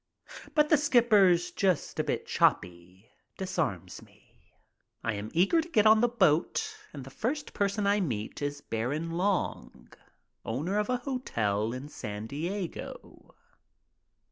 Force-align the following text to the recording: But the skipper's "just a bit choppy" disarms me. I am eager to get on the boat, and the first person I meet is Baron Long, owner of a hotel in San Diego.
But 0.55 0.69
the 0.69 0.77
skipper's 0.77 1.51
"just 1.51 1.99
a 1.99 2.03
bit 2.03 2.25
choppy" 2.25 3.11
disarms 3.37 4.01
me. 4.01 4.49
I 5.03 5.13
am 5.13 5.29
eager 5.31 5.61
to 5.61 5.69
get 5.69 5.85
on 5.85 6.01
the 6.01 6.07
boat, 6.09 6.75
and 6.91 7.03
the 7.03 7.11
first 7.11 7.53
person 7.53 7.85
I 7.85 7.99
meet 7.99 8.41
is 8.41 8.61
Baron 8.61 9.11
Long, 9.11 9.89
owner 10.43 10.79
of 10.79 10.89
a 10.89 10.97
hotel 10.97 11.71
in 11.71 11.87
San 11.87 12.25
Diego. 12.25 13.35